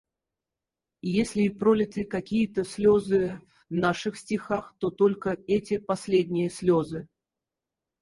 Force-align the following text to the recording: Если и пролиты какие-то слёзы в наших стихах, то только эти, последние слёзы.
Если 1.03 1.43
и 1.43 1.49
пролиты 1.49 2.05
какие-то 2.05 2.63
слёзы 2.63 3.39
в 3.69 3.73
наших 3.75 4.17
стихах, 4.17 4.73
то 4.79 4.89
только 4.89 5.37
эти, 5.45 5.77
последние 5.77 6.49
слёзы. 6.49 7.07